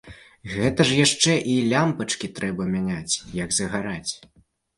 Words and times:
Гэта 0.53 0.85
ж 0.91 0.95
яшчэ 1.05 1.33
і 1.55 1.57
лямпачкі 1.73 2.31
трэба 2.41 2.67
мяняць, 2.73 3.15
як 3.43 3.55
згараць! 3.61 4.11